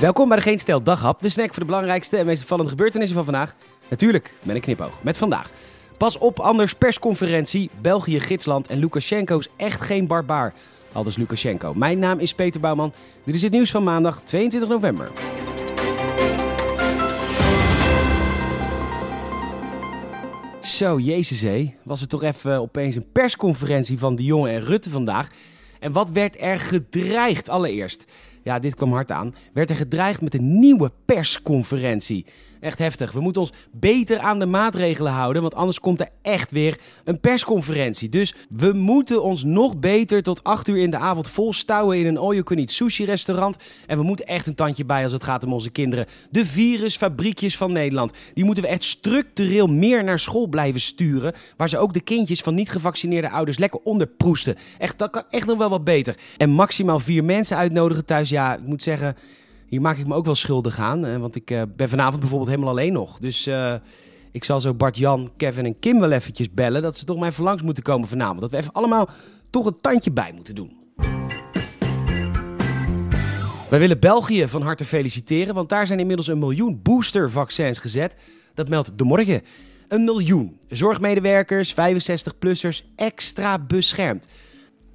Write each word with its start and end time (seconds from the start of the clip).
Welkom 0.00 0.28
bij 0.28 0.36
de 0.36 0.42
Geen 0.42 0.58
Stel 0.58 0.82
Daghap, 0.82 1.22
de 1.22 1.28
snack 1.28 1.48
voor 1.48 1.58
de 1.58 1.64
belangrijkste 1.64 2.16
en 2.16 2.26
meest 2.26 2.42
opvallende 2.42 2.70
gebeurtenissen 2.70 3.16
van 3.16 3.24
vandaag. 3.24 3.54
Natuurlijk 3.88 4.34
met 4.42 4.54
een 4.54 4.60
knipoog. 4.60 4.92
Met 5.00 5.16
vandaag. 5.16 5.50
Pas 5.96 6.18
op, 6.18 6.40
anders 6.40 6.74
persconferentie. 6.74 7.70
België, 7.80 8.20
gidsland 8.20 8.66
en 8.68 8.78
Lukashenko 8.78 9.38
is 9.38 9.48
echt 9.56 9.80
geen 9.80 10.06
barbaar. 10.06 10.54
Aldus 10.92 11.16
Lukashenko. 11.16 11.74
Mijn 11.74 11.98
naam 11.98 12.18
is 12.18 12.34
Peter 12.34 12.60
Bouwman. 12.60 12.92
Dit 13.24 13.34
is 13.34 13.42
het 13.42 13.52
nieuws 13.52 13.70
van 13.70 13.82
maandag 13.82 14.20
22 14.24 14.68
november. 14.68 15.10
Zo, 20.60 20.98
jezus. 20.98 21.70
Was 21.82 22.00
er 22.00 22.08
toch 22.08 22.22
even 22.22 22.60
opeens 22.60 22.96
een 22.96 23.12
persconferentie 23.12 23.98
van 23.98 24.16
de 24.16 24.24
jongen 24.24 24.50
en 24.50 24.60
Rutte 24.60 24.90
vandaag. 24.90 25.28
En 25.80 25.92
wat 25.92 26.10
werd 26.10 26.40
er 26.40 26.60
gedreigd 26.60 27.48
allereerst? 27.48 28.04
Ja, 28.42 28.58
dit 28.58 28.74
kwam 28.74 28.92
hard 28.92 29.10
aan. 29.10 29.34
Werd 29.52 29.70
er 29.70 29.76
gedreigd 29.76 30.20
met 30.20 30.34
een 30.34 30.58
nieuwe 30.58 30.92
persconferentie. 31.04 32.26
Echt 32.60 32.78
heftig. 32.78 33.12
We 33.12 33.20
moeten 33.20 33.42
ons 33.42 33.52
beter 33.72 34.18
aan 34.18 34.38
de 34.38 34.46
maatregelen 34.46 35.12
houden, 35.12 35.42
want 35.42 35.54
anders 35.54 35.80
komt 35.80 36.00
er 36.00 36.08
echt 36.22 36.50
weer 36.50 36.80
een 37.04 37.20
persconferentie. 37.20 38.08
Dus 38.08 38.34
we 38.48 38.72
moeten 38.72 39.22
ons 39.22 39.44
nog 39.44 39.78
beter 39.78 40.22
tot 40.22 40.44
8 40.44 40.68
uur 40.68 40.76
in 40.76 40.90
de 40.90 40.96
avond 40.96 41.28
volstouwen 41.28 41.98
in 41.98 42.06
een 42.06 42.18
all-you-can-eat 42.18 42.70
sushi-restaurant. 42.70 43.56
En 43.86 43.98
we 43.98 44.04
moeten 44.04 44.26
echt 44.26 44.46
een 44.46 44.54
tandje 44.54 44.84
bij 44.84 45.02
als 45.02 45.12
het 45.12 45.24
gaat 45.24 45.44
om 45.44 45.52
onze 45.52 45.70
kinderen. 45.70 46.06
De 46.30 46.46
virusfabriekjes 46.46 47.56
van 47.56 47.72
Nederland. 47.72 48.12
Die 48.34 48.44
moeten 48.44 48.64
we 48.64 48.68
echt 48.70 48.84
structureel 48.84 49.66
meer 49.66 50.04
naar 50.04 50.18
school 50.18 50.46
blijven 50.46 50.80
sturen, 50.80 51.34
waar 51.56 51.68
ze 51.68 51.78
ook 51.78 51.92
de 51.92 52.00
kindjes 52.00 52.40
van 52.40 52.54
niet 52.54 52.70
gevaccineerde 52.70 53.30
ouders 53.30 53.58
lekker 53.58 53.80
onderproesten. 53.82 54.56
Echt, 54.78 54.98
dat 54.98 55.10
kan 55.10 55.22
echt 55.30 55.46
nog 55.46 55.58
wel 55.58 55.70
wat 55.70 55.84
beter. 55.84 56.16
En 56.36 56.50
maximaal 56.50 57.00
vier 57.00 57.24
mensen 57.24 57.56
uitnodigen 57.56 58.04
thuis. 58.04 58.29
Ja, 58.30 58.54
ik 58.54 58.66
moet 58.66 58.82
zeggen, 58.82 59.16
hier 59.66 59.80
maak 59.80 59.96
ik 59.96 60.06
me 60.06 60.14
ook 60.14 60.24
wel 60.24 60.34
schuldig 60.34 60.78
aan. 60.78 61.20
want 61.20 61.36
ik 61.36 61.50
uh, 61.50 61.62
ben 61.76 61.88
vanavond 61.88 62.20
bijvoorbeeld 62.20 62.50
helemaal 62.50 62.70
alleen 62.70 62.92
nog. 62.92 63.18
Dus 63.18 63.46
uh, 63.46 63.74
ik 64.32 64.44
zal 64.44 64.60
zo 64.60 64.74
Bart-Jan, 64.74 65.30
Kevin 65.36 65.64
en 65.64 65.78
Kim 65.78 66.00
wel 66.00 66.10
eventjes 66.10 66.50
bellen. 66.50 66.82
Dat 66.82 66.96
ze 66.96 67.04
toch 67.04 67.18
maar 67.18 67.28
even 67.28 67.44
langs 67.44 67.62
moeten 67.62 67.82
komen 67.82 68.08
vanavond. 68.08 68.40
Dat 68.40 68.50
we 68.50 68.56
even 68.56 68.72
allemaal 68.72 69.08
toch 69.50 69.66
een 69.66 69.80
tandje 69.80 70.10
bij 70.10 70.32
moeten 70.34 70.54
doen. 70.54 70.78
Wij 73.70 73.78
willen 73.78 74.00
België 74.00 74.48
van 74.48 74.62
harte 74.62 74.84
feliciteren. 74.84 75.54
Want 75.54 75.68
daar 75.68 75.86
zijn 75.86 76.00
inmiddels 76.00 76.28
een 76.28 76.38
miljoen 76.38 76.80
boostervaccins 76.82 77.78
gezet. 77.78 78.16
Dat 78.54 78.68
meldt 78.68 78.98
de 78.98 79.04
morgen. 79.04 79.42
Een 79.88 80.04
miljoen. 80.04 80.58
Zorgmedewerkers, 80.68 81.74
65-plussers 81.74 82.94
extra 82.96 83.58
beschermd. 83.58 84.26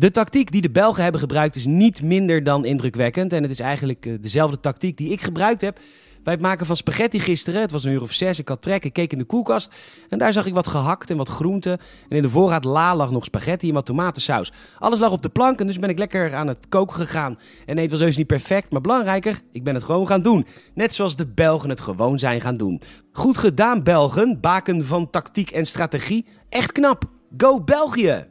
De 0.00 0.10
tactiek 0.10 0.52
die 0.52 0.62
de 0.62 0.70
Belgen 0.70 1.02
hebben 1.02 1.20
gebruikt 1.20 1.56
is 1.56 1.66
niet 1.66 2.02
minder 2.02 2.44
dan 2.44 2.64
indrukwekkend. 2.64 3.32
En 3.32 3.42
het 3.42 3.50
is 3.50 3.60
eigenlijk 3.60 4.06
eh, 4.06 4.12
dezelfde 4.20 4.60
tactiek 4.60 4.96
die 4.96 5.12
ik 5.12 5.20
gebruikt 5.20 5.60
heb 5.60 5.78
bij 6.22 6.32
het 6.32 6.42
maken 6.42 6.66
van 6.66 6.76
spaghetti 6.76 7.18
gisteren. 7.18 7.60
Het 7.60 7.70
was 7.70 7.84
een 7.84 7.92
uur 7.92 8.02
of 8.02 8.12
zes, 8.12 8.38
ik 8.38 8.48
had 8.48 8.62
trek, 8.62 8.84
ik 8.84 8.92
keek 8.92 9.12
in 9.12 9.18
de 9.18 9.24
koelkast. 9.24 9.74
En 10.08 10.18
daar 10.18 10.32
zag 10.32 10.46
ik 10.46 10.54
wat 10.54 10.66
gehakt 10.66 11.10
en 11.10 11.16
wat 11.16 11.28
groenten. 11.28 11.78
En 12.08 12.16
in 12.16 12.22
de 12.22 12.28
voorraad 12.28 12.64
la 12.64 12.96
lag 12.96 13.10
nog 13.10 13.24
spaghetti 13.24 13.68
en 13.68 13.74
wat 13.74 13.86
tomatensaus. 13.86 14.52
Alles 14.78 14.98
lag 14.98 15.10
op 15.10 15.22
de 15.22 15.28
plank 15.28 15.60
en 15.60 15.66
dus 15.66 15.78
ben 15.78 15.90
ik 15.90 15.98
lekker 15.98 16.34
aan 16.34 16.46
het 16.46 16.68
koken 16.68 16.96
gegaan. 16.96 17.38
En 17.66 17.76
het 17.76 17.90
was 17.90 18.00
heus 18.00 18.16
niet 18.16 18.26
perfect, 18.26 18.70
maar 18.70 18.80
belangrijker, 18.80 19.40
ik 19.52 19.64
ben 19.64 19.74
het 19.74 19.84
gewoon 19.84 20.06
gaan 20.06 20.22
doen. 20.22 20.46
Net 20.74 20.94
zoals 20.94 21.16
de 21.16 21.26
Belgen 21.26 21.70
het 21.70 21.80
gewoon 21.80 22.18
zijn 22.18 22.40
gaan 22.40 22.56
doen. 22.56 22.82
Goed 23.12 23.38
gedaan 23.38 23.82
Belgen, 23.82 24.40
baken 24.40 24.86
van 24.86 25.10
tactiek 25.10 25.50
en 25.50 25.66
strategie. 25.66 26.26
Echt 26.48 26.72
knap. 26.72 27.04
Go 27.36 27.60
België! 27.64 28.26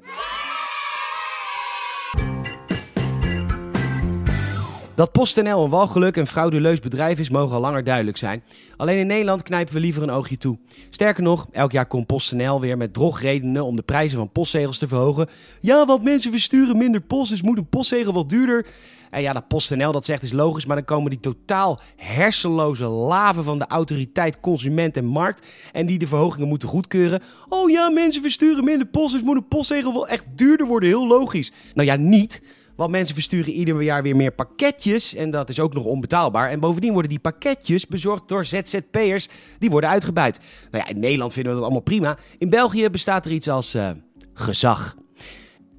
Dat 5.00 5.12
PostNL 5.12 5.64
een 5.64 5.70
walgeluk 5.70 6.18
en 6.18 6.28
frauduleus 6.28 6.80
bedrijf 6.80 7.20
is, 7.20 7.30
mogen 7.30 7.56
al 7.56 7.62
langer 7.62 7.84
duidelijk 7.84 8.18
zijn. 8.18 8.44
Alleen 8.78 8.98
in 8.98 9.08
Nederland 9.08 9.44
knijpen 9.44 9.74
we 9.74 9.80
liever 9.80 10.04
een 10.04 10.10
oogje 10.10 10.38
toe. 10.38 10.58
Sterker 10.90 11.24
nog, 11.24 11.48
elk 11.52 11.72
jaar 11.72 11.86
komt 11.86 12.08
PostNL 12.08 12.62
weer 12.62 12.78
met 12.78 12.94
drogredenen 12.94 13.66
om 13.66 13.76
de 13.76 13.82
prijzen 13.82 14.18
van 14.18 14.32
postzegels 14.32 14.78
te 14.78 14.88
verhogen. 14.88 15.30
Ja, 15.62 15.86
want 15.86 16.04
mensen 16.04 16.32
versturen 16.32 16.78
minder 16.78 17.02
post, 17.02 17.30
dus 17.30 17.42
moet 17.42 17.58
een 17.58 17.70
postzegel 17.70 18.14
wat 18.14 18.30
duurder. 18.30 18.68
En 19.10 19.22
ja, 19.22 19.34
dat 19.34 19.48
PostNL 19.48 19.92
dat 19.92 20.06
zegt 20.06 20.24
is 20.24 20.32
logisch, 20.32 20.66
maar 20.66 20.76
dan 20.76 20.86
komen 20.86 21.10
die 21.10 21.20
totaal 21.20 21.80
hersenloze 21.96 22.86
laven 22.86 23.44
van 23.44 23.60
de 23.60 23.68
autoriteit 23.68 24.40
Consument 24.40 24.98
en 24.98 25.06
Markt 25.06 25.48
en 25.72 25.86
die 25.86 25.98
de 25.98 26.08
verhogingen 26.08 26.48
moeten 26.48 26.68
goedkeuren. 26.68 27.22
Oh 27.50 27.70
ja, 27.70 27.90
mensen 27.90 28.22
versturen 28.22 28.64
minder 28.64 28.88
post, 28.88 29.14
dus 29.14 29.22
moet 29.22 29.36
een 29.36 29.48
postzegel 29.48 29.94
wel 29.94 30.08
echt 30.08 30.26
duurder 30.36 30.68
worden. 30.68 30.90
Heel 30.90 31.08
logisch. 31.08 31.52
Nou 31.74 31.88
ja, 31.88 31.96
niet. 31.96 32.42
Want 32.80 32.92
mensen 32.92 33.16
versturen 33.16 33.54
ieder 33.54 33.82
jaar 33.82 34.04
weer 34.04 34.16
meer 34.16 34.32
pakketjes. 34.32 35.16
En 35.16 35.32
dat 35.32 35.50
is 35.50 35.60
ook 35.60 35.74
nog 35.74 35.86
onbetaalbaar. 35.86 36.50
En 36.50 36.60
bovendien 36.60 36.92
worden 36.92 37.10
die 37.10 37.20
pakketjes 37.20 37.88
bezorgd 37.88 38.28
door 38.28 38.46
ZZP'ers. 38.46 39.28
Die 39.58 39.70
worden 39.70 39.90
uitgebuit. 39.90 40.40
Nou 40.72 40.84
ja, 40.84 40.90
in 40.90 41.00
Nederland 41.00 41.34
vinden 41.34 41.52
we 41.52 41.58
dat 41.58 41.68
allemaal 41.68 41.84
prima. 41.84 42.18
In 42.38 42.50
België 42.50 42.90
bestaat 42.90 43.26
er 43.26 43.32
iets 43.32 43.50
als 43.50 43.76
uh, 43.76 43.90
gezag. 44.34 44.96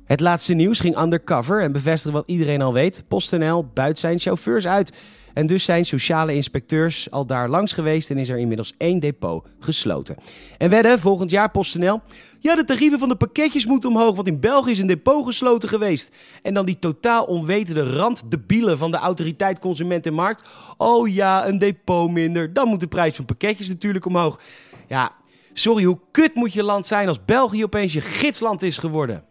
Het 0.04 0.20
laatste 0.20 0.54
nieuws 0.54 0.80
ging 0.80 1.00
undercover 1.00 1.62
en 1.62 1.72
bevestigde 1.72 2.16
wat 2.16 2.28
iedereen 2.28 2.62
al 2.62 2.72
weet. 2.72 3.04
PostNL 3.08 3.66
buit 3.74 3.98
zijn 3.98 4.18
chauffeurs 4.18 4.66
uit. 4.66 4.92
En 5.34 5.46
dus 5.46 5.64
zijn 5.64 5.86
sociale 5.86 6.34
inspecteurs 6.34 7.10
al 7.10 7.26
daar 7.26 7.48
langs 7.48 7.72
geweest 7.72 8.10
en 8.10 8.18
is 8.18 8.28
er 8.28 8.38
inmiddels 8.38 8.74
één 8.78 9.00
depot 9.00 9.46
gesloten. 9.58 10.16
En 10.58 10.70
wedden, 10.70 10.98
volgend 10.98 11.30
jaar 11.30 11.50
PostNL. 11.50 12.00
Ja, 12.38 12.54
de 12.54 12.64
tarieven 12.64 12.98
van 12.98 13.08
de 13.08 13.16
pakketjes 13.16 13.66
moeten 13.66 13.90
omhoog, 13.90 14.14
want 14.14 14.26
in 14.26 14.40
België 14.40 14.70
is 14.70 14.78
een 14.78 14.86
depot 14.86 15.24
gesloten 15.24 15.68
geweest. 15.68 16.16
En 16.42 16.54
dan 16.54 16.66
die 16.66 16.78
totaal 16.78 17.24
onwetende 17.24 17.96
randdebielen 17.96 18.78
van 18.78 18.90
de 18.90 18.96
autoriteit 18.96 19.58
Consument 19.58 20.06
en 20.06 20.14
Markt. 20.14 20.48
Oh 20.76 21.08
ja, 21.08 21.46
een 21.46 21.58
depot 21.58 22.10
minder. 22.10 22.52
Dan 22.52 22.68
moet 22.68 22.80
de 22.80 22.86
prijs 22.86 23.16
van 23.16 23.24
pakketjes 23.24 23.68
natuurlijk 23.68 24.06
omhoog. 24.06 24.40
Ja, 24.88 25.12
sorry, 25.52 25.84
hoe 25.84 25.98
kut 26.10 26.34
moet 26.34 26.52
je 26.52 26.62
land 26.62 26.86
zijn 26.86 27.08
als 27.08 27.24
België 27.24 27.64
opeens 27.64 27.92
je 27.92 28.00
gidsland 28.00 28.62
is 28.62 28.78
geworden? 28.78 29.24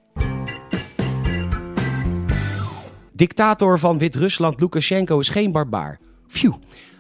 Dictator 3.19 3.79
van 3.79 3.97
Wit-Rusland, 3.97 4.59
Lukashenko, 4.59 5.19
is 5.19 5.29
geen 5.29 5.51
barbaar. 5.51 5.99
Phew. 6.27 6.53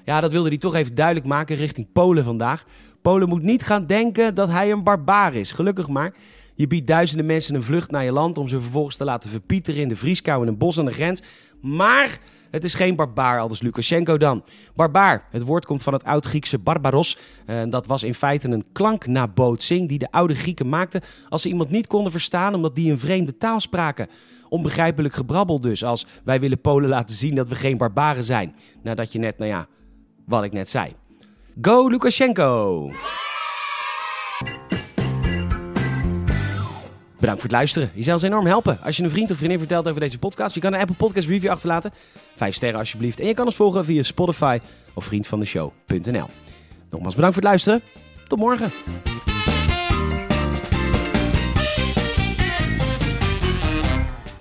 Ja, 0.05 0.21
dat 0.21 0.31
wilde 0.31 0.49
hij 0.49 0.57
toch 0.57 0.75
even 0.75 0.95
duidelijk 0.95 1.25
maken 1.25 1.55
richting 1.55 1.87
Polen 1.93 2.23
vandaag. 2.23 2.63
Polen 3.01 3.29
moet 3.29 3.41
niet 3.41 3.63
gaan 3.63 3.85
denken 3.85 4.35
dat 4.35 4.49
hij 4.49 4.71
een 4.71 4.83
barbaar 4.83 5.33
is. 5.33 5.51
Gelukkig 5.51 5.87
maar. 5.87 6.13
Je 6.55 6.67
biedt 6.67 6.87
duizenden 6.87 7.25
mensen 7.25 7.55
een 7.55 7.63
vlucht 7.63 7.91
naar 7.91 8.03
je 8.03 8.11
land 8.11 8.37
om 8.37 8.47
ze 8.47 8.61
vervolgens 8.61 8.95
te 8.95 9.03
laten 9.03 9.29
verpieteren 9.29 9.81
in 9.81 9.87
de 9.87 9.95
vrieskou 9.95 10.41
in 10.41 10.47
een 10.47 10.57
bos 10.57 10.79
aan 10.79 10.85
de 10.85 10.91
grens. 10.91 11.21
Maar 11.61 12.19
het 12.51 12.63
is 12.63 12.73
geen 12.73 12.95
barbaar, 12.95 13.39
aldus 13.39 13.61
Lukashenko 13.61 14.17
dan. 14.17 14.43
Barbaar, 14.75 15.27
het 15.31 15.41
woord 15.41 15.65
komt 15.65 15.83
van 15.83 15.93
het 15.93 16.03
oud-Griekse 16.03 16.57
barbaros. 16.57 17.17
En 17.45 17.65
eh, 17.65 17.71
dat 17.71 17.85
was 17.85 18.03
in 18.03 18.13
feite 18.13 18.49
een 18.49 18.65
klanknabootsing 18.71 19.87
die 19.87 19.99
de 19.99 20.11
oude 20.11 20.35
Grieken 20.35 20.69
maakten 20.69 21.01
als 21.29 21.41
ze 21.41 21.47
iemand 21.47 21.69
niet 21.69 21.87
konden 21.87 22.11
verstaan 22.11 22.53
omdat 22.53 22.75
die 22.75 22.91
een 22.91 22.99
vreemde 22.99 23.37
taal 23.37 23.59
spraken. 23.59 24.07
Onbegrijpelijk 24.49 25.13
gebrabbel 25.13 25.61
dus, 25.61 25.83
als 25.83 26.05
wij 26.23 26.39
willen 26.39 26.61
Polen 26.61 26.89
laten 26.89 27.15
zien 27.15 27.35
dat 27.35 27.47
we 27.47 27.55
geen 27.55 27.77
barbaren 27.77 28.23
zijn. 28.23 28.55
Nadat 28.83 29.11
je 29.11 29.19
net, 29.19 29.37
nou 29.37 29.51
ja, 29.51 29.67
wat 30.25 30.43
ik 30.43 30.51
net 30.51 30.69
zei. 30.69 30.95
Go 31.61 31.87
Lukashenko! 31.87 32.91
Bedankt 37.19 37.41
voor 37.41 37.49
het 37.49 37.59
luisteren. 37.59 37.89
Je 37.93 38.03
zal 38.03 38.13
ons 38.13 38.23
enorm 38.23 38.45
helpen 38.45 38.77
als 38.83 38.97
je 38.97 39.03
een 39.03 39.09
vriend 39.09 39.31
of 39.31 39.37
vriendin 39.37 39.57
vertelt 39.57 39.87
over 39.87 39.99
deze 39.99 40.19
podcast. 40.19 40.55
Je 40.55 40.61
kan 40.61 40.73
een 40.73 40.79
Apple 40.79 40.95
Podcast 40.95 41.27
review 41.27 41.49
achterlaten. 41.49 41.93
Vijf 42.35 42.55
sterren 42.55 42.79
alsjeblieft. 42.79 43.19
En 43.19 43.27
je 43.27 43.33
kan 43.33 43.45
ons 43.45 43.55
volgen 43.55 43.85
via 43.85 44.03
Spotify 44.03 44.59
of 44.93 45.05
vriendvandeshow.nl. 45.05 46.27
Nogmaals 46.89 47.15
bedankt 47.15 47.35
voor 47.35 47.43
het 47.43 47.43
luisteren. 47.43 47.81
Tot 48.27 48.39
morgen. 48.39 48.71